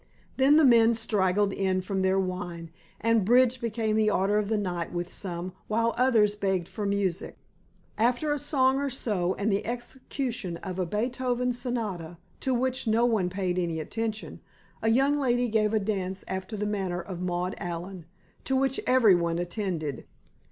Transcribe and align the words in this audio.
Then 0.37 0.57
the 0.57 0.65
men 0.65 0.95
straggled 0.95 1.53
in 1.53 1.79
from 1.81 2.01
their 2.01 2.19
wine, 2.19 2.71
and 2.99 3.23
bridge 3.23 3.61
became 3.61 3.95
the 3.95 4.09
order 4.09 4.39
of 4.39 4.49
the 4.49 4.57
night 4.57 4.91
with 4.91 5.13
some, 5.13 5.53
while 5.67 5.93
others 5.95 6.35
begged 6.35 6.67
for 6.67 6.87
music. 6.87 7.37
After 7.99 8.31
a 8.33 8.39
song 8.39 8.79
or 8.79 8.89
so 8.89 9.35
and 9.35 9.51
the 9.51 9.63
execution 9.63 10.57
of 10.57 10.79
a 10.79 10.87
Beethoven 10.87 11.53
sonata, 11.53 12.17
to 12.39 12.51
which 12.55 12.87
no 12.87 13.05
one 13.05 13.29
paid 13.29 13.59
any 13.59 13.79
attention, 13.79 14.39
a 14.81 14.89
young 14.89 15.19
lady 15.19 15.47
gave 15.47 15.71
a 15.71 15.79
dance 15.79 16.25
after 16.27 16.57
the 16.57 16.65
manner 16.65 16.99
of 16.99 17.21
Maud 17.21 17.53
Allan, 17.59 18.05
to 18.45 18.55
which 18.55 18.79
everyone 18.87 19.37
attended. 19.37 20.07